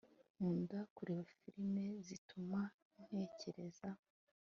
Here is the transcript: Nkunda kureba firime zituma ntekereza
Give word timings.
Nkunda 0.35 0.79
kureba 0.95 1.23
firime 1.37 1.85
zituma 2.07 2.59
ntekereza 3.07 3.89